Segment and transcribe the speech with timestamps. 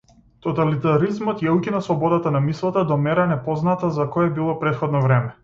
[0.43, 5.33] Тоталитаризмот ја укина слободата на мислата до мера непозната за кое било претходно време.